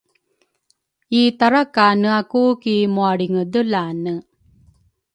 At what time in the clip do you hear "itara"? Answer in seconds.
1.21-1.61